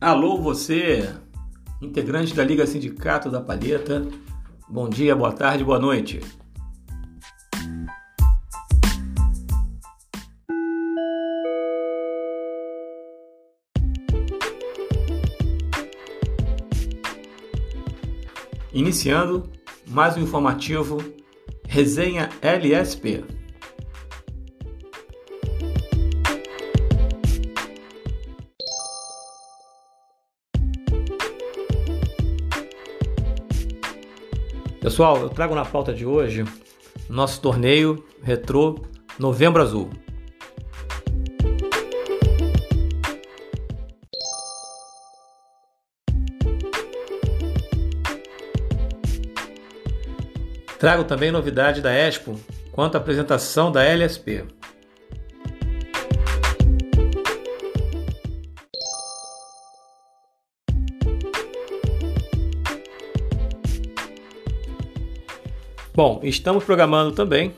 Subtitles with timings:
[0.00, 1.12] Alô, você,
[1.82, 4.06] integrante da Liga Sindicato da Palheta.
[4.68, 6.20] Bom dia, boa tarde, boa noite.
[18.72, 19.50] Iniciando
[19.88, 20.98] mais um informativo
[21.66, 23.37] Resenha LSP.
[34.88, 36.46] Pessoal, eu trago na pauta de hoje
[37.10, 38.82] nosso torneio Retrô
[39.18, 39.90] Novembro Azul.
[50.78, 52.40] Trago também novidade da Expo
[52.72, 54.46] quanto à apresentação da LSP.
[65.98, 67.52] Bom, estamos programando também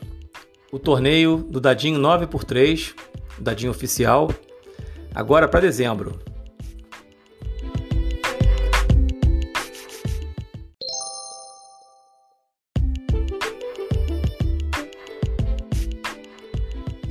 [0.71, 2.95] o torneio do Dadinho 9x3,
[3.37, 4.31] Dadinho oficial,
[5.13, 6.19] agora para dezembro.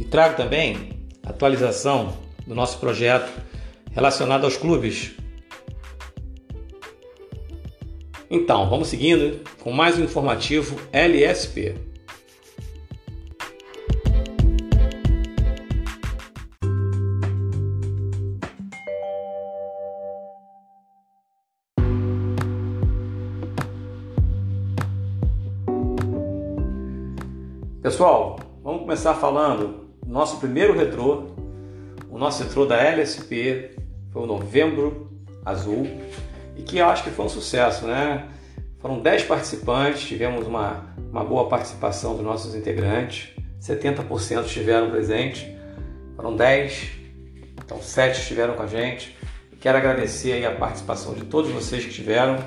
[0.01, 2.12] E trago também atualização
[2.45, 3.31] do nosso projeto
[3.92, 5.12] relacionado aos clubes
[8.33, 11.75] Então, vamos seguindo com mais um informativo LSP.
[27.83, 31.31] Pessoal, vamos começar falando do nosso primeiro retrô.
[32.08, 33.70] O nosso retrô da LSP
[34.12, 35.11] foi o Novembro
[35.45, 35.85] Azul
[36.61, 38.29] e que eu acho que foi um sucesso, né?
[38.81, 43.31] Foram 10 participantes, tivemos uma, uma boa participação dos nossos integrantes,
[43.63, 45.47] 70% estiveram presentes,
[46.15, 46.91] foram 10,
[47.65, 49.17] então 7 estiveram com a gente.
[49.59, 52.39] Quero agradecer a participação de todos vocês que estiveram,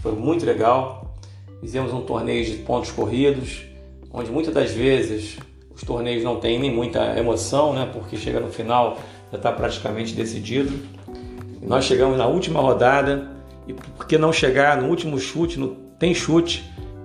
[0.00, 1.18] foi muito legal.
[1.60, 3.62] Fizemos um torneio de pontos corridos,
[4.10, 5.36] onde muitas das vezes
[5.74, 7.90] os torneios não têm nem muita emoção, né?
[7.92, 8.98] Porque chega no final
[9.30, 10.72] já está praticamente decidido.
[11.60, 15.68] E nós chegamos na última rodada e por que não chegar no último chute, no
[15.98, 16.64] tem chute,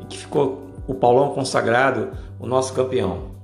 [0.09, 3.35] que ficou o Paulão consagrado, o nosso campeão.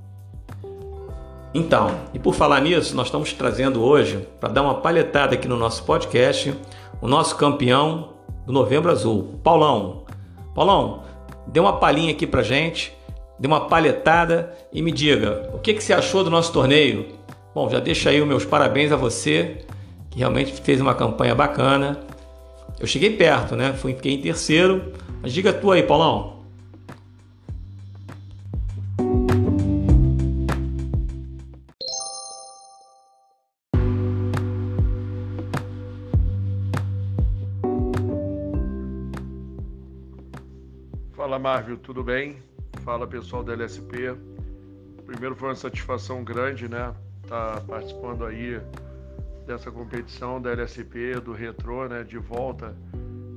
[1.53, 5.57] Então, e por falar nisso, nós estamos trazendo hoje, para dar uma palhetada aqui no
[5.57, 6.55] nosso podcast,
[7.01, 8.13] o nosso campeão
[8.45, 10.05] do Novembro Azul, Paulão.
[10.55, 11.03] Paulão,
[11.47, 12.95] dê uma palhinha aqui pra gente,
[13.37, 17.07] dê uma palhetada e me diga, o que, que você achou do nosso torneio?
[17.53, 19.65] Bom, já deixa aí os meus parabéns a você,
[20.09, 21.99] que realmente fez uma campanha bacana.
[22.81, 23.73] Eu cheguei perto, né?
[23.73, 24.91] Fui, fiquei em terceiro.
[25.21, 26.41] Mas diga tu aí, Paulão.
[41.11, 42.37] Fala Marvel, tudo bem?
[42.83, 44.15] Fala pessoal da LSP.
[45.05, 46.95] Primeiro foi uma satisfação grande, né?
[47.27, 48.59] Tá participando aí
[49.45, 52.75] dessa competição da LSP, do Retro, né, de volta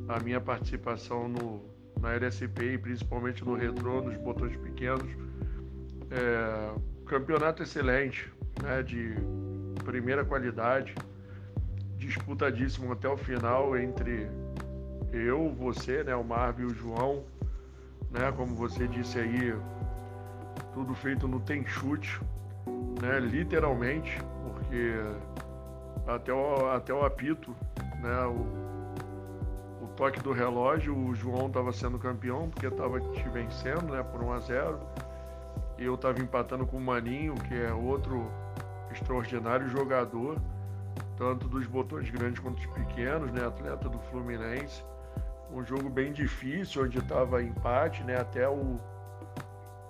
[0.09, 1.63] a minha participação no,
[2.01, 5.11] na LSP e principalmente no Retro, nos botões pequenos.
[6.11, 6.75] É,
[7.07, 8.31] campeonato excelente,
[8.63, 9.15] né, de
[9.85, 10.95] primeira qualidade,
[11.97, 14.29] disputadíssimo até o final entre
[15.13, 17.25] eu, você, né, o Marvel e o João,
[18.11, 19.55] né, como você disse aí,
[20.73, 22.21] tudo feito no tem chute,
[23.01, 24.95] né, literalmente, porque
[26.07, 27.55] até o, até o apito,
[28.01, 28.25] né?
[28.27, 34.03] O, o toque do relógio, o João estava sendo campeão porque estava te vencendo, né?
[34.03, 34.81] Por 1 a 0
[35.79, 38.31] e eu estava empatando com o Maninho, que é outro
[38.93, 40.39] extraordinário jogador,
[41.17, 43.45] tanto dos botões grandes quanto dos pequenos, né?
[43.45, 44.85] Atleta do Fluminense.
[45.53, 48.21] Um jogo bem difícil, onde estava empate, né?
[48.21, 48.79] Até o,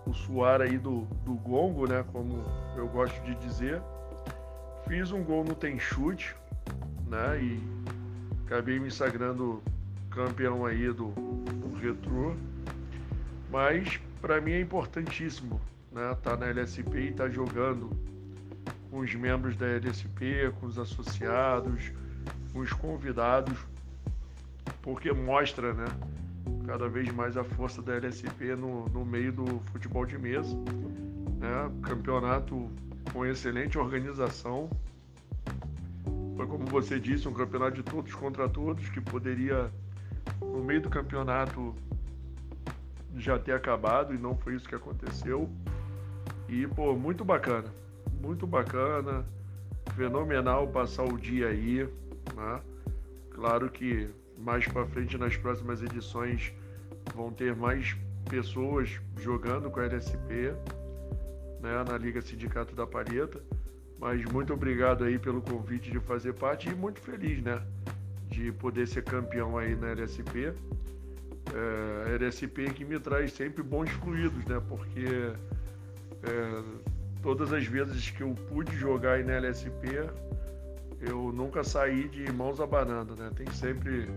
[0.07, 2.05] o suar aí do, do gongo, né?
[2.13, 2.45] Como
[2.77, 3.83] eu gosto de dizer.
[4.87, 6.35] Fiz um gol no tem chute,
[7.09, 7.43] né?
[7.43, 7.61] E
[8.47, 9.63] acabei me sagrando
[10.11, 12.37] campeão aí do, do Retro.
[13.51, 15.61] Mas para mim é importantíssimo,
[15.91, 16.15] né?
[16.23, 17.91] Tá na LSP e tá jogando
[18.91, 21.91] com os membros da LSP, com os associados,
[22.53, 23.59] com os convidados,
[24.83, 25.87] porque mostra, né?
[26.67, 30.55] Cada vez mais a força da LSP no, no meio do futebol de mesa.
[31.39, 31.71] Né?
[31.83, 32.71] Campeonato
[33.13, 34.69] com excelente organização,
[36.37, 39.71] Foi como você disse, um campeonato de todos contra todos, que poderia,
[40.41, 41.75] no meio do campeonato,
[43.17, 45.49] já ter acabado e não foi isso que aconteceu.
[46.49, 47.73] E, pô, muito bacana.
[48.21, 49.25] Muito bacana.
[49.95, 51.89] Fenomenal passar o dia aí,
[52.35, 52.61] né?
[53.31, 54.09] Claro que
[54.39, 56.53] mais para frente nas próximas edições
[57.15, 57.97] vão ter mais
[58.29, 60.55] pessoas jogando com a LSP,
[61.65, 63.43] né, na Liga Sindicato da Palheta.
[63.99, 67.63] Mas muito obrigado aí pelo convite de fazer parte e muito feliz, né,
[68.29, 70.53] de poder ser campeão aí na LSP.
[71.55, 75.33] É, LSP que me traz sempre bons fluidos, né, porque
[76.23, 76.63] é,
[77.23, 80.11] todas as vezes que eu pude jogar aí na LSP,
[81.01, 83.31] eu nunca saí de mãos abanando, né?
[83.37, 84.09] Tem sempre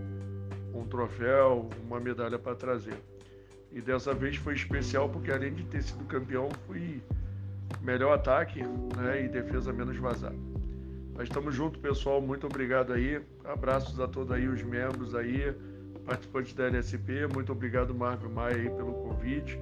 [0.74, 2.96] um troféu, uma medalha para trazer.
[3.72, 7.02] E dessa vez foi especial porque além de ter sido campeão, fui
[7.80, 8.62] melhor ataque
[8.96, 10.36] né, e defesa menos vazada.
[11.14, 12.20] Mas estamos juntos, pessoal.
[12.20, 13.20] Muito obrigado aí.
[13.44, 15.52] Abraços a todos aí, os membros aí,
[16.06, 17.26] participantes da LSP.
[17.34, 19.60] Muito obrigado, Marvel Maia, aí, pelo convite.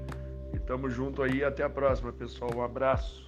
[0.52, 1.42] E estamos juntos aí.
[1.42, 2.50] Até a próxima, pessoal.
[2.54, 3.26] Um abraço.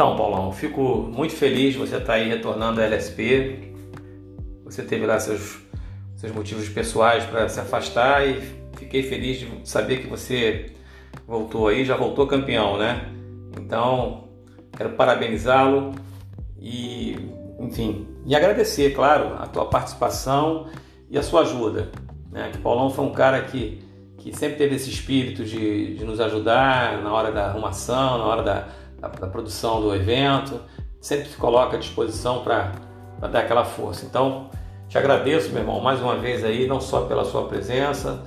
[0.00, 3.74] Então, Paulão, fico muito feliz você estar aí retornando à LSP.
[4.64, 5.58] Você teve lá seus,
[6.16, 8.40] seus motivos pessoais para se afastar e
[8.78, 10.72] fiquei feliz de saber que você
[11.26, 13.12] voltou aí, já voltou campeão, né?
[13.60, 14.24] Então,
[14.74, 15.94] quero parabenizá-lo
[16.58, 17.14] e,
[17.58, 20.66] enfim, e agradecer, claro, a tua participação
[21.10, 21.90] e a sua ajuda.
[22.32, 22.48] Né?
[22.50, 23.82] Que Paulão foi um cara que,
[24.16, 28.42] que sempre teve esse espírito de, de nos ajudar na hora da arrumação, na hora
[28.42, 30.60] da da, da produção do evento,
[31.00, 32.72] sempre se coloca à disposição para
[33.20, 34.04] dar aquela força.
[34.04, 34.50] Então,
[34.88, 38.22] te agradeço, meu irmão, mais uma vez aí, não só pela sua presença,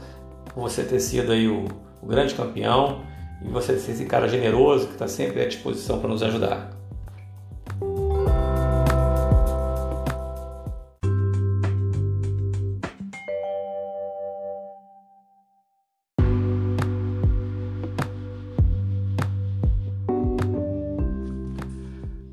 [0.53, 1.65] por você ter sido aí o,
[2.01, 3.01] o grande campeão
[3.43, 6.72] e você ser esse cara generoso que está sempre à disposição para nos ajudar.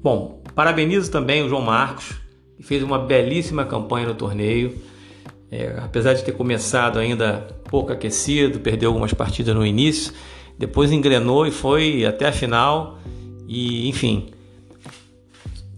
[0.03, 2.15] Bom, parabenizo também o João Marcos,
[2.57, 4.79] que fez uma belíssima campanha no torneio.
[5.51, 10.13] É, apesar de ter começado ainda pouco aquecido, perdeu algumas partidas no início,
[10.59, 12.99] depois engrenou e foi até a final.
[13.47, 14.31] E enfim,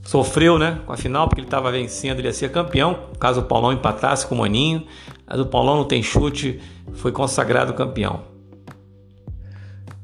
[0.05, 3.09] sofreu né, com a final porque ele estava vencendo, ele ia ser campeão.
[3.19, 4.87] Caso o Paulão empatasse com o Maninho,
[5.27, 6.61] mas o Paulão não tem chute,
[6.93, 8.21] foi consagrado campeão.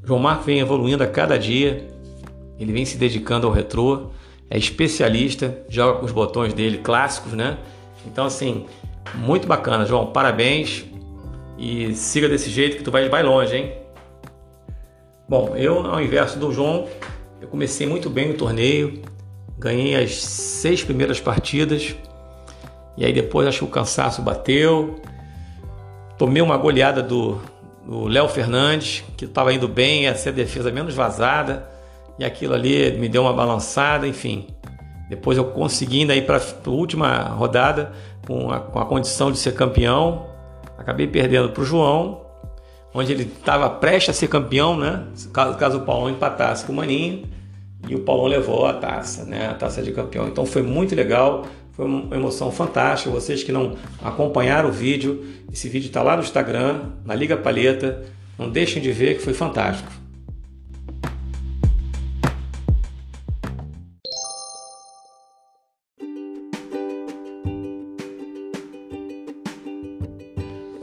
[0.02, 1.86] João Marcos vem evoluindo a cada dia,
[2.58, 4.10] ele vem se dedicando ao retrô,
[4.50, 7.58] é especialista, joga com os botões dele clássicos, né?
[8.06, 8.66] Então, assim,
[9.14, 10.06] muito bacana, João.
[10.06, 10.84] Parabéns
[11.58, 13.72] e siga desse jeito que tu vai, vai longe, hein?
[15.28, 16.88] Bom, eu, ao inverso do João,
[17.40, 19.02] eu comecei muito bem o torneio,
[19.58, 21.94] ganhei as seis primeiras partidas
[22.96, 25.00] e aí depois acho que o cansaço bateu.
[26.16, 27.38] Tomei uma goleada do
[27.86, 31.77] Léo Fernandes, que estava indo bem, ia ser a defesa menos vazada
[32.18, 34.46] e aquilo ali me deu uma balançada, enfim.
[35.08, 37.92] Depois eu consegui ainda ir para a última rodada
[38.26, 40.26] com a, com a condição de ser campeão.
[40.76, 42.26] Acabei perdendo para o João,
[42.92, 45.04] onde ele estava prestes a ser campeão, né?
[45.32, 47.24] Caso, caso o Paulão empatasse com o Maninho.
[47.88, 49.48] E o Paulão levou a taça, né?
[49.48, 50.26] A taça de campeão.
[50.28, 53.10] Então foi muito legal, foi uma emoção fantástica.
[53.10, 58.04] Vocês que não acompanharam o vídeo, esse vídeo está lá no Instagram, na Liga Palheta.
[58.38, 59.90] Não deixem de ver que foi fantástico.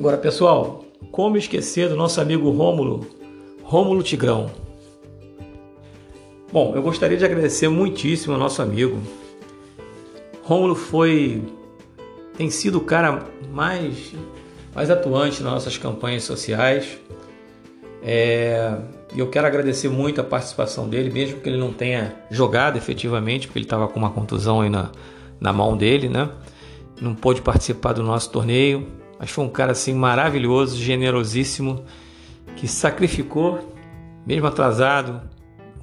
[0.05, 3.07] Agora, pessoal, como esquecer do nosso amigo Rômulo,
[3.63, 4.51] Rômulo Tigrão?
[6.53, 9.01] Bom, eu gostaria de agradecer muitíssimo ao nosso amigo.
[10.43, 11.41] Rômulo foi
[12.38, 14.13] tem sido o cara mais
[14.75, 17.00] mais atuante nas nossas campanhas sociais.
[18.03, 18.77] É,
[19.12, 23.47] e eu quero agradecer muito a participação dele, mesmo que ele não tenha jogado efetivamente,
[23.47, 24.91] porque ele estava com uma contusão aí na,
[25.39, 26.29] na mão dele, né?
[27.01, 28.88] Não pôde participar do nosso torneio,
[29.19, 31.84] mas foi um cara assim maravilhoso, generosíssimo,
[32.55, 33.74] que sacrificou,
[34.25, 35.22] mesmo atrasado,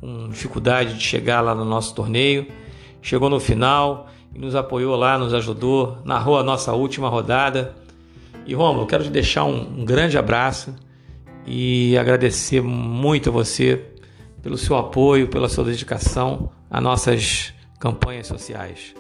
[0.01, 2.47] com dificuldade de chegar lá no nosso torneio,
[3.01, 7.75] chegou no final e nos apoiou lá, nos ajudou, narrou a nossa última rodada.
[8.47, 10.75] E Romulo, quero te deixar um, um grande abraço
[11.47, 13.93] e agradecer muito a você
[14.43, 18.95] pelo seu apoio, pela sua dedicação a nossas campanhas sociais.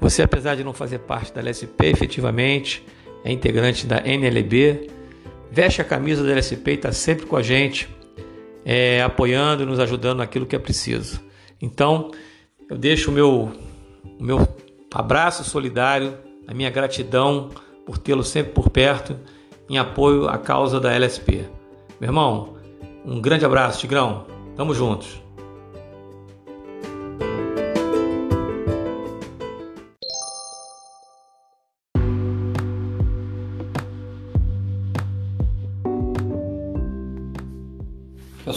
[0.00, 2.84] Você, apesar de não fazer parte da LSP efetivamente,
[3.24, 4.90] é integrante da NLB,
[5.50, 7.88] veste a camisa da LSP e está sempre com a gente,
[8.64, 11.20] é, apoiando nos ajudando naquilo que é preciso.
[11.60, 12.10] Então,
[12.68, 13.50] eu deixo o meu,
[14.18, 14.48] o meu
[14.92, 16.14] abraço solidário,
[16.46, 17.50] a minha gratidão
[17.84, 19.16] por tê-lo sempre por perto
[19.68, 21.44] em apoio à causa da LSP.
[22.00, 22.56] Meu irmão,
[23.04, 24.26] um grande abraço, Tigrão.
[24.56, 25.20] Tamo juntos.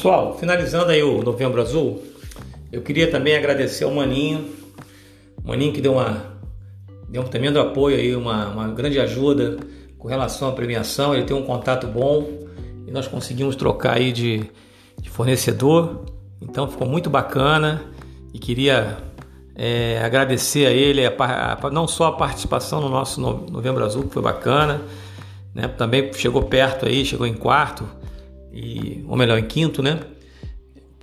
[0.04, 2.04] Pessoal, finalizando aí o Novembro Azul,
[2.74, 4.50] eu queria também agradecer ao Maninho,
[5.46, 6.26] Maninho que deu, uma,
[7.08, 9.56] deu um tremendo apoio aí, uma, uma grande ajuda
[9.98, 12.28] com relação à premiação, ele tem um contato bom
[12.86, 14.44] e nós conseguimos trocar aí de,
[15.02, 16.04] de fornecedor,
[16.42, 17.82] então ficou muito bacana
[18.34, 18.98] e queria
[19.56, 21.14] é, agradecer a ele a,
[21.64, 24.82] a, não só a participação no nosso Novembro Azul, que foi bacana,
[25.56, 27.88] né, também chegou perto aí, chegou em quarto,
[28.54, 30.00] e, ou melhor, em quinto, né?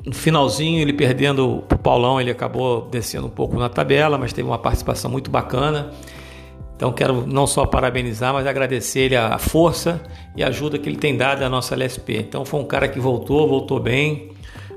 [0.06, 4.48] No finalzinho, ele perdendo o Paulão, ele acabou descendo um pouco na tabela, mas teve
[4.48, 5.90] uma participação muito bacana.
[6.74, 10.00] Então quero não só parabenizar, mas agradecer ele a força
[10.34, 12.16] e a ajuda que ele tem dado à nossa LSP.
[12.16, 14.30] Então foi um cara que voltou, voltou bem,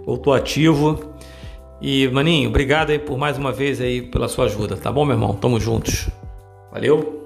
[0.06, 1.14] voltou ativo.
[1.82, 5.16] E Maninho, obrigado aí por mais uma vez aí pela sua ajuda, tá bom, meu
[5.16, 5.34] irmão?
[5.34, 6.10] Tamo juntos.
[6.70, 7.23] Valeu.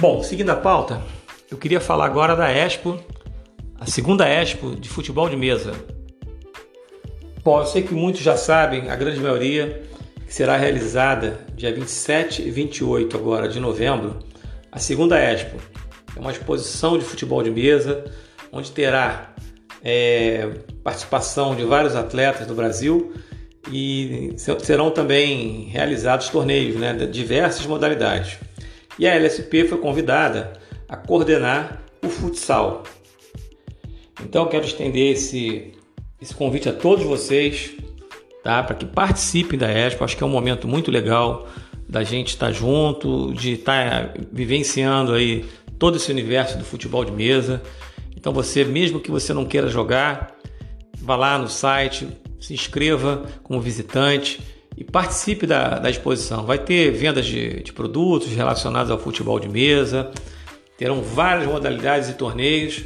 [0.00, 1.02] Bom, seguindo a pauta,
[1.50, 2.98] eu queria falar agora da Expo,
[3.78, 5.74] a segunda Expo de futebol de mesa.
[7.44, 9.82] Bom, eu sei que muitos já sabem, a grande maioria,
[10.26, 14.20] que será realizada dia 27 e 28 agora de novembro,
[14.72, 15.58] a segunda Expo.
[16.16, 18.02] É uma exposição de futebol de mesa,
[18.50, 19.34] onde terá
[19.84, 20.48] é,
[20.82, 23.12] participação de vários atletas do Brasil
[23.70, 28.38] e serão também realizados torneios né, de diversas modalidades
[29.00, 30.52] e a LSP foi convidada
[30.86, 32.82] a coordenar o futsal.
[34.22, 35.72] Então quero estender esse,
[36.20, 37.70] esse convite a todos vocês,
[38.44, 38.62] tá?
[38.62, 40.04] Para que participem da Expo.
[40.04, 41.48] Acho que é um momento muito legal
[41.88, 45.46] da gente estar junto, de estar vivenciando aí
[45.78, 47.62] todo esse universo do futebol de mesa.
[48.14, 50.36] Então você, mesmo que você não queira jogar,
[50.98, 52.06] vá lá no site,
[52.38, 54.40] se inscreva como visitante
[54.80, 56.46] e participe da, da exposição.
[56.46, 60.10] Vai ter vendas de, de produtos relacionados ao futebol de mesa,
[60.78, 62.84] terão várias modalidades e torneios,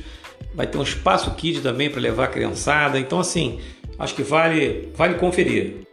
[0.53, 2.99] vai ter um espaço kid também para levar a criançada.
[2.99, 3.61] Então, assim,
[3.97, 5.87] acho que vale, vale conferir.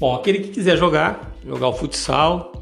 [0.00, 2.52] Bom, aquele que quiser jogar, jogar o futsal,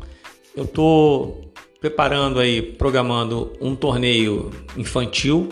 [0.54, 5.48] eu estou preparando aí, programando um torneio infantil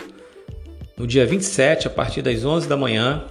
[0.97, 3.25] no dia 27, a partir das 11 da manhã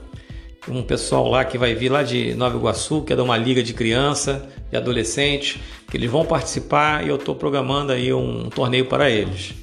[0.68, 3.62] um pessoal lá que vai vir lá de Nova Iguaçu, que é de uma liga
[3.62, 8.86] de criança, de adolescente, que eles vão participar e eu estou programando aí um torneio
[8.86, 9.54] para eles.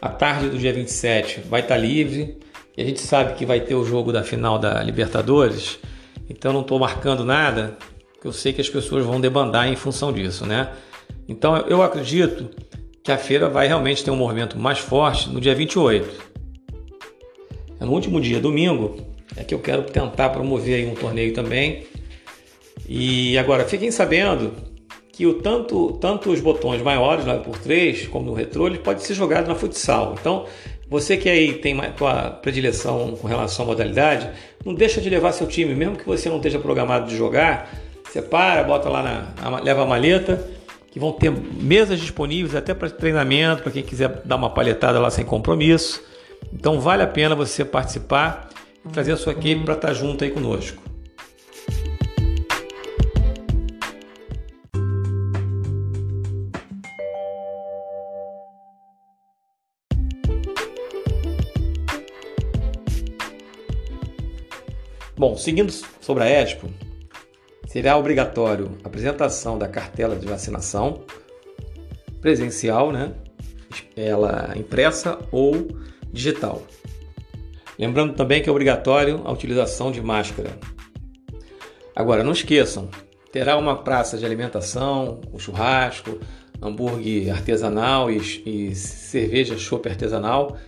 [0.00, 2.38] A tarde do dia 27 vai estar tá livre
[2.76, 5.78] e a gente sabe que vai ter o jogo da final da Libertadores,
[6.28, 7.76] então não estou marcando nada,
[8.12, 10.70] porque eu sei que as pessoas vão debandar em função disso, né?
[11.28, 12.50] Então eu acredito
[13.02, 16.30] que a feira vai realmente ter um movimento mais forte no dia 28.
[17.80, 21.86] É no último dia, domingo, é que eu quero tentar promover aí um torneio também.
[22.88, 24.52] E agora, fiquem sabendo
[25.12, 29.46] que o tanto, tanto os botões maiores, 9x3, como no retrô, ele pode ser jogado
[29.46, 30.16] na futsal.
[30.18, 30.46] Então,
[30.88, 34.30] você que aí tem tua predileção com relação à modalidade,
[34.64, 37.70] não deixa de levar seu time, mesmo que você não esteja programado de jogar,
[38.10, 40.44] separa, bota lá na, leva a maleta,
[40.90, 45.10] que vão ter mesas disponíveis até para treinamento, para quem quiser dar uma palhetada lá
[45.10, 46.02] sem compromisso.
[46.52, 48.48] Então vale a pena você participar
[48.92, 50.90] trazer a sua equipe para estar tá junto aí conosco.
[65.20, 65.70] Bom, seguindo
[66.00, 66.70] sobre a Expo,
[67.66, 71.04] será obrigatório a apresentação da cartela de vacinação
[72.22, 73.12] presencial, né?
[73.94, 75.68] Ela impressa ou
[76.10, 76.62] digital.
[77.80, 80.50] Lembrando também que é obrigatório a utilização de máscara.
[81.96, 82.90] Agora, não esqueçam,
[83.32, 86.20] terá uma praça de alimentação, um churrasco,
[86.60, 90.58] hambúrguer artesanal e, e cerveja chopp artesanal.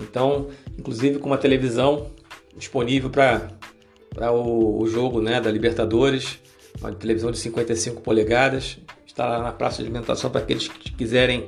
[0.00, 2.08] Então, inclusive com uma televisão
[2.56, 6.40] disponível para o, o jogo né, da Libertadores,
[6.80, 11.46] uma televisão de 55 polegadas, está lá na praça de alimentação para aqueles que quiserem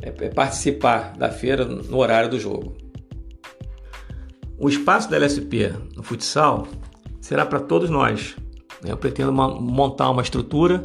[0.00, 2.83] é, é participar da feira no horário do jogo.
[4.58, 6.66] O espaço da LSP no futsal
[7.20, 8.36] será para todos nós.
[8.84, 10.84] Eu pretendo uma, montar uma estrutura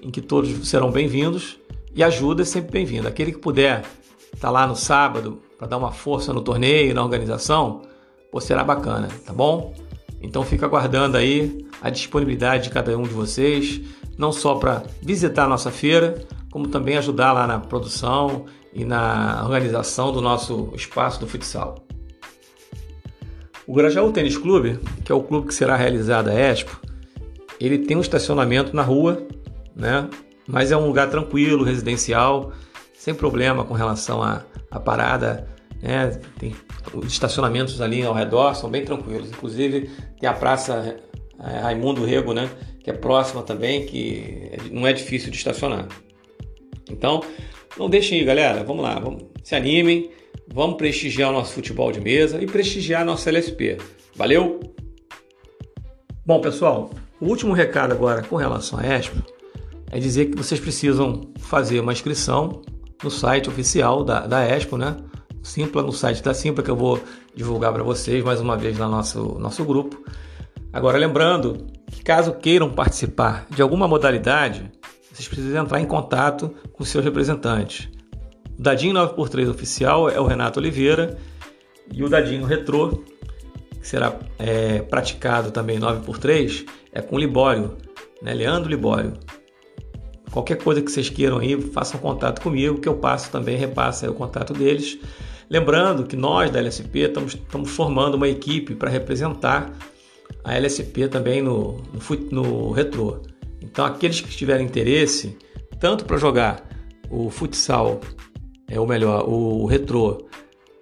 [0.00, 1.58] em que todos serão bem-vindos
[1.94, 3.08] e ajuda é sempre bem-vindo.
[3.08, 3.84] Aquele que puder
[4.32, 7.82] estar tá lá no sábado para dar uma força no torneio, na organização,
[8.30, 9.74] pô, será bacana, tá bom?
[10.22, 13.80] Então fica aguardando aí a disponibilidade de cada um de vocês,
[14.16, 19.42] não só para visitar a nossa feira, como também ajudar lá na produção e na
[19.44, 21.84] organização do nosso espaço do futsal.
[23.70, 26.80] O Grajaú Tênis Clube, que é o clube que será realizado a Expo,
[27.60, 29.24] ele tem um estacionamento na rua,
[29.76, 30.10] né?
[30.44, 32.52] Mas é um lugar tranquilo, residencial,
[32.92, 35.46] sem problema com relação à, à parada,
[35.80, 36.20] né?
[36.36, 36.52] Tem
[36.92, 39.30] os estacionamentos ali ao redor são bem tranquilos.
[39.30, 40.96] Inclusive tem a Praça
[41.38, 42.50] é, Raimundo Rego, né?
[42.82, 45.86] Que é próxima também, que não é difícil de estacionar.
[46.90, 47.22] Então,
[47.78, 48.64] não deixem aí, galera.
[48.64, 50.10] Vamos lá, vamos, se animem,
[50.52, 53.78] vamos prestigiar o nosso futebol de mesa e prestigiar a nossa LSP.
[54.16, 54.60] Valeu?
[56.26, 56.90] Bom, pessoal,
[57.20, 59.22] o último recado agora com relação à Expo
[59.90, 62.62] é dizer que vocês precisam fazer uma inscrição
[63.02, 64.96] no site oficial da, da Expo, né?
[65.42, 67.00] Simpla, no site da Simpla, que eu vou
[67.34, 70.04] divulgar para vocês mais uma vez no nosso, nosso grupo.
[70.72, 74.70] Agora, lembrando que caso queiram participar de alguma modalidade,
[75.10, 77.88] vocês precisam entrar em contato com seus representantes.
[78.60, 81.16] O Dadinho 9x3 oficial é o Renato Oliveira
[81.90, 83.02] e o Dadinho Retrô,
[83.80, 87.78] que será é, praticado também 9x3, é com Libório,
[88.20, 88.34] né?
[88.34, 89.14] Leandro Libório.
[90.30, 94.12] Qualquer coisa que vocês queiram aí, façam contato comigo, que eu passo também, repasso o
[94.12, 94.98] contato deles.
[95.48, 99.72] Lembrando que nós da LSP estamos, estamos formando uma equipe para representar
[100.44, 103.22] a LSP também no, no, no retrô.
[103.62, 105.34] Então, aqueles que tiverem interesse,
[105.80, 106.62] tanto para jogar
[107.08, 108.02] o futsal,
[108.70, 110.28] é, ou melhor, o retrô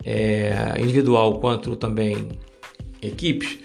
[0.05, 2.29] é, individual, quanto também
[3.01, 3.59] equipes,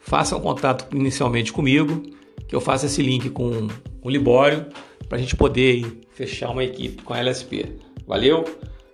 [0.00, 2.02] façam contato inicialmente comigo,
[2.48, 3.68] que eu faço esse link com
[4.02, 4.66] o Libório
[5.06, 7.76] para a gente poder fechar uma equipe com a LSP.
[8.06, 8.44] Valeu?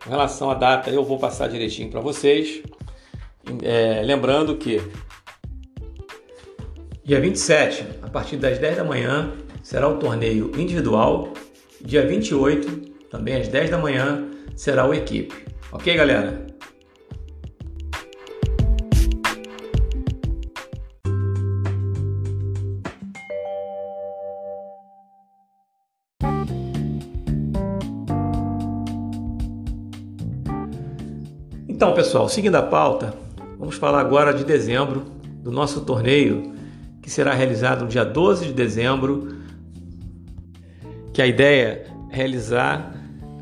[0.02, 2.60] Com relação à data, eu vou passar direitinho para vocês.
[3.62, 4.80] É, lembrando que
[7.04, 9.32] dia 27, a partir das 10 da manhã,
[9.62, 11.32] será o torneio individual.
[11.80, 15.34] Dia 28, também às 10 da manhã, será o equipe.
[15.72, 16.46] Ok, galera?
[31.68, 33.14] Então, pessoal, seguindo a pauta,
[33.58, 35.04] vamos falar agora de dezembro,
[35.42, 36.54] do nosso torneio,
[37.02, 39.36] que será realizado no dia 12 de dezembro,
[41.12, 42.93] que a ideia é realizar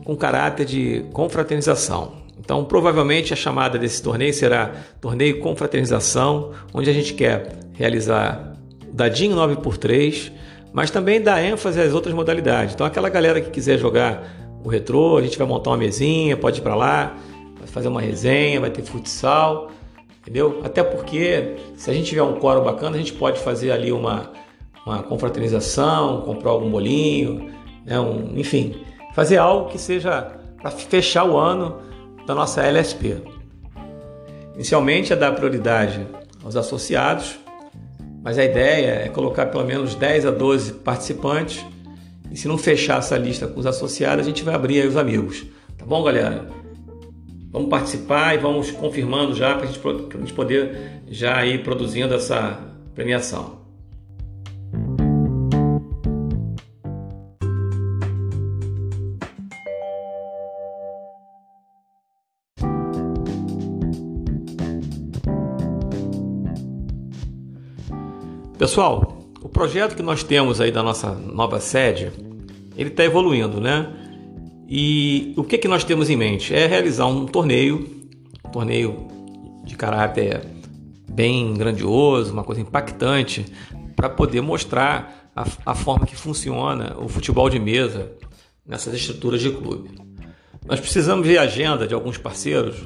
[0.04, 2.22] com caráter de confraternização.
[2.38, 8.54] Então, provavelmente a chamada desse torneio será Torneio Confraternização, onde a gente quer realizar
[8.92, 10.32] dadinho 9x3,
[10.72, 12.74] mas também dar ênfase às outras modalidades.
[12.74, 16.58] Então, aquela galera que quiser jogar o retrô, a gente vai montar uma mesinha, pode
[16.58, 17.16] ir para lá,
[17.58, 19.70] vai fazer uma resenha, vai ter futsal,
[20.20, 20.60] entendeu?
[20.64, 24.32] Até porque se a gente tiver um quórum bacana, a gente pode fazer ali uma,
[24.86, 27.52] uma confraternização, comprar algum bolinho,
[27.84, 28.00] né?
[28.00, 28.74] um, enfim,
[29.14, 31.80] fazer algo que seja para fechar o ano
[32.26, 33.22] da nossa LSP.
[34.54, 36.06] Inicialmente é dar prioridade
[36.44, 37.38] aos associados,
[38.22, 41.64] mas a ideia é colocar pelo menos 10 a 12 participantes
[42.30, 44.96] e se não fechar essa lista com os associados, a gente vai abrir aí os
[44.96, 45.44] amigos.
[45.76, 46.46] Tá bom, galera?
[47.50, 52.58] Vamos participar e vamos confirmando já para a gente poder já ir produzindo essa
[52.94, 53.61] premiação.
[68.72, 72.10] Pessoal, o projeto que nós temos aí da nossa nova sede,
[72.74, 73.86] ele está evoluindo, né?
[74.66, 76.54] E o que, que nós temos em mente?
[76.54, 77.86] É realizar um torneio,
[78.42, 79.08] um torneio
[79.62, 80.40] de caráter
[81.06, 83.44] bem grandioso, uma coisa impactante,
[83.94, 88.10] para poder mostrar a, a, forma que funciona o futebol de mesa
[88.66, 89.90] nessas estruturas de clube.
[90.66, 92.76] Nós precisamos ver a agenda de alguns parceiros,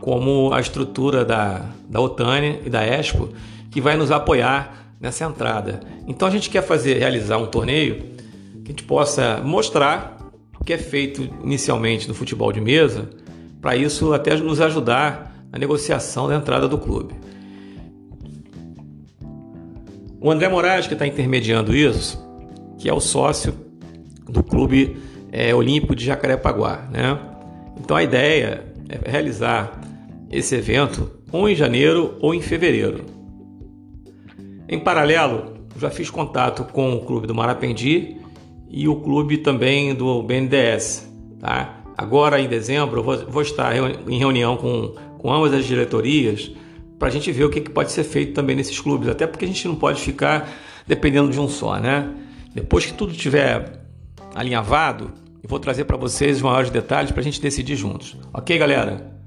[0.00, 3.28] como a estrutura da, da Otânia e da Expo,
[3.70, 5.80] que vai nos apoiar nessa entrada.
[6.06, 7.96] Então a gente quer fazer, realizar um torneio
[8.62, 10.18] que a gente possa mostrar
[10.60, 13.08] o que é feito inicialmente no futebol de mesa,
[13.60, 17.14] para isso até nos ajudar na negociação da entrada do clube.
[20.20, 22.22] O André Moraes, que está intermediando isso,
[22.78, 23.54] que é o sócio
[24.28, 24.98] do Clube
[25.32, 26.88] é, Olímpico de Jacarepaguá.
[26.92, 27.18] Né?
[27.78, 29.80] Então a ideia é realizar
[30.30, 33.19] esse evento ou em janeiro ou em fevereiro.
[34.72, 38.18] Em paralelo, já fiz contato com o clube do Marapendi
[38.68, 41.12] e o clube também do BNDES.
[41.40, 41.82] Tá?
[41.98, 46.52] Agora em dezembro eu vou, vou estar em reunião com, com ambas as diretorias
[47.00, 49.44] para a gente ver o que, que pode ser feito também nesses clubes, até porque
[49.44, 50.48] a gente não pode ficar
[50.86, 52.08] dependendo de um só, né?
[52.54, 53.82] Depois que tudo estiver
[54.36, 55.10] alinhavado,
[55.42, 58.16] eu vou trazer para vocês os maiores detalhes para a gente decidir juntos.
[58.32, 59.18] Ok, galera?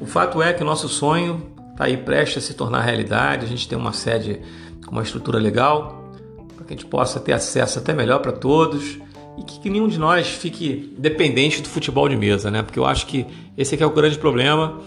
[0.00, 3.44] O fato é que o nosso sonho está aí prestes a se tornar realidade.
[3.44, 4.40] A gente tem uma sede
[4.86, 6.12] com uma estrutura legal
[6.54, 8.98] para que a gente possa ter acesso até melhor para todos
[9.36, 12.62] e que, que, nenhum de nós fique dependente do futebol de mesa, né?
[12.62, 13.26] Porque eu acho que
[13.58, 14.80] esse aqui é o grande problema.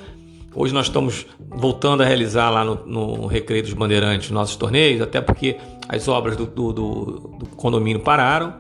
[0.56, 5.20] Hoje nós estamos voltando a realizar lá no, no Recreio dos Bandeirantes nossos torneios, até
[5.20, 5.58] porque
[5.90, 7.04] as obras do, do, do,
[7.40, 8.54] do condomínio pararam,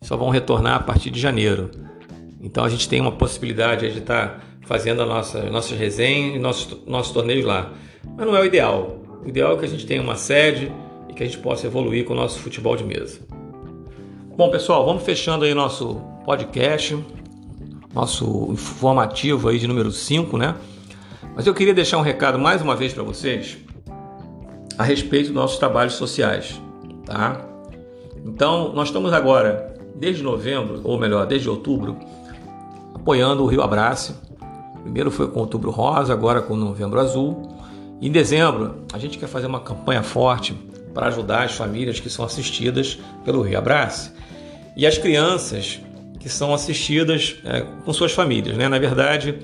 [0.00, 1.70] só vão retornar a partir de janeiro.
[2.40, 6.38] Então a gente tem uma possibilidade de estar tá fazendo a nossa, nossas resenhas e
[6.38, 7.72] nossos, torneios lá.
[8.14, 9.00] Mas não é o ideal.
[9.24, 10.70] O ideal é que a gente tenha uma sede
[11.08, 13.18] e que a gente possa evoluir com o nosso futebol de mesa.
[14.36, 17.02] Bom, pessoal, vamos fechando aí nosso podcast,
[17.94, 20.54] nosso informativo aí de número 5, né?
[21.34, 23.56] Mas eu queria deixar um recado mais uma vez para vocês
[24.76, 26.60] a respeito dos nossos trabalhos sociais,
[27.06, 27.40] tá?
[28.22, 31.96] Então, nós estamos agora, desde novembro, ou melhor, desde outubro,
[32.94, 34.27] apoiando o Rio Abrace.
[34.82, 37.56] Primeiro foi com Outubro Rosa, agora com Novembro Azul.
[38.00, 40.54] Em dezembro, a gente quer fazer uma campanha forte
[40.94, 44.12] para ajudar as famílias que são assistidas pelo Rio Abrace
[44.76, 45.80] e as crianças
[46.18, 48.56] que são assistidas é, com suas famílias.
[48.56, 48.68] Né?
[48.68, 49.38] Na verdade,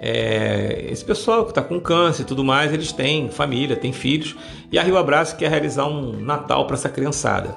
[0.00, 4.36] é, esse pessoal que está com câncer e tudo mais, eles têm família, têm filhos,
[4.70, 7.54] e a Rio Abraço quer realizar um Natal para essa criançada.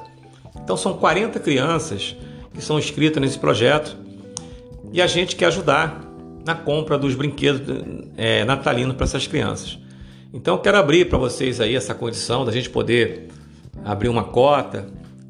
[0.56, 2.16] Então são 40 crianças
[2.54, 3.96] que são inscritas nesse projeto
[4.92, 6.09] e a gente quer ajudar
[6.50, 7.62] na compra dos brinquedos
[8.18, 9.78] é, natalinos para essas crianças.
[10.34, 13.28] Então quero abrir para vocês aí essa condição da gente poder
[13.84, 14.88] abrir uma cota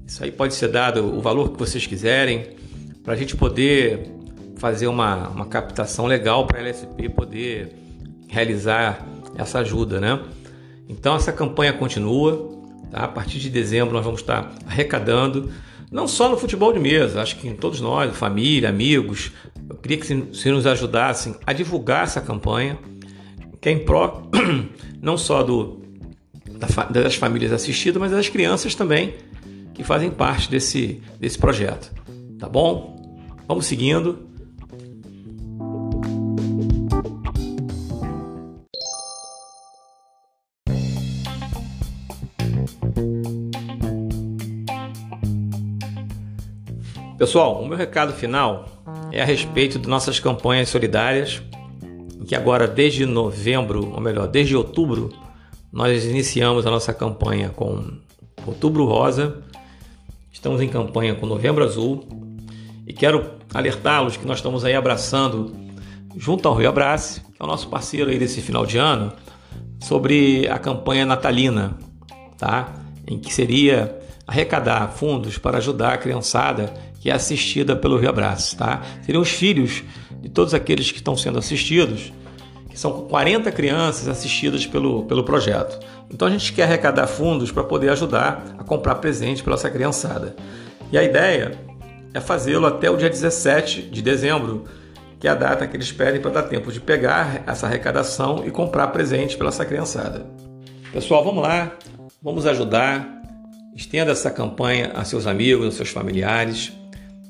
[0.10, 2.56] isso aí pode ser dado o valor que vocês quiserem,
[3.04, 4.10] para a gente poder
[4.58, 7.76] fazer uma, uma captação legal para a LSP poder
[8.28, 9.06] realizar
[9.38, 10.20] essa ajuda, né?
[10.90, 13.04] Então essa campanha continua, tá?
[13.04, 15.52] A partir de dezembro nós vamos estar arrecadando,
[15.92, 19.32] não só no futebol de mesa, acho que em todos nós, família, amigos,
[19.70, 22.78] eu queria que se, nos ajudassem a divulgar essa campanha,
[23.60, 24.30] que é em pró
[25.02, 25.82] não só do,
[26.92, 29.16] das famílias assistidas, mas das crianças também
[29.74, 31.92] que fazem parte desse, desse projeto.
[32.38, 33.26] Tá bom?
[33.48, 34.29] Vamos seguindo.
[47.20, 48.66] Pessoal, o meu recado final
[49.12, 51.42] é a respeito de nossas campanhas solidárias,
[52.26, 55.10] que agora desde novembro, ou melhor, desde outubro,
[55.72, 58.00] nós iniciamos a nossa campanha com
[58.48, 59.44] Outubro Rosa
[60.32, 62.08] Estamos em campanha com Novembro Azul
[62.88, 65.54] e quero alertá-los que nós estamos aí abraçando,
[66.16, 69.12] junto ao Rio Abrace, que é o nosso parceiro aí desse final de ano,
[69.82, 71.78] sobre a campanha natalina,
[72.38, 72.74] tá?
[73.06, 78.58] Em que seria arrecadar fundos para ajudar a criançada que é assistida pelo Rio Abraço,
[78.58, 78.82] tá?
[79.02, 79.84] Seriam os filhos
[80.22, 82.12] de todos aqueles que estão sendo assistidos,
[82.70, 85.80] que são 40 crianças assistidas pelo, pelo projeto.
[86.12, 90.36] Então a gente quer arrecadar fundos para poder ajudar a comprar presente para essa criançada.
[90.92, 91.58] E a ideia
[92.14, 94.66] é fazê-lo até o dia 17 de dezembro,
[95.20, 98.52] que é a data que eles pedem para dar tempo de pegar essa arrecadação e
[98.52, 100.26] comprar presente para essa criançada.
[100.92, 101.72] Pessoal, vamos lá,
[102.22, 103.18] vamos ajudar.
[103.76, 106.74] Estenda essa campanha a seus amigos, aos seus familiares.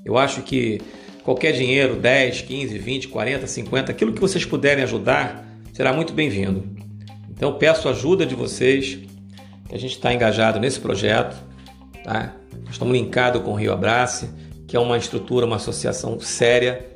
[0.10, 0.82] Eu acho que
[1.24, 6.68] qualquer dinheiro, 10, 15, 20, 40, 50, aquilo que vocês puderem ajudar, será muito bem-vindo.
[7.30, 8.98] Então peço a ajuda de vocês,
[9.68, 11.38] que a gente está engajado nesse projeto,
[12.04, 12.34] tá?
[12.72, 14.32] Estamos linkados com o Rio Abrace,
[14.68, 16.90] que é uma estrutura, uma associação séria,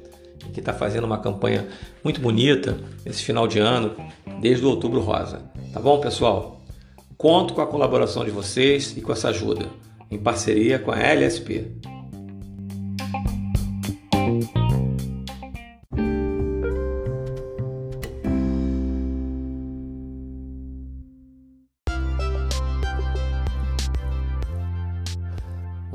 [0.51, 1.67] que está fazendo uma campanha
[2.03, 3.95] muito bonita esse final de ano,
[4.41, 5.39] desde o Outubro Rosa.
[5.71, 6.63] Tá bom, pessoal?
[7.15, 9.67] Conto com a colaboração de vocês e com essa ajuda,
[10.09, 11.82] em parceria com a LSP.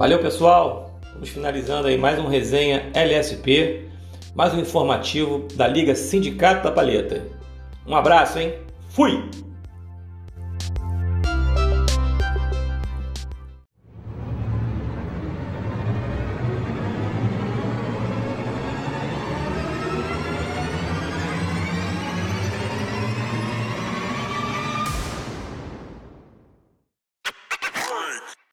[0.08, 0.98] Valeu, pessoal.
[1.02, 3.90] Estamos finalizando aí mais uma resenha LSP,
[4.34, 7.26] mais um informativo da Liga Sindicato da Palheta.
[7.86, 8.54] Um abraço, hein?
[8.88, 9.28] Fui!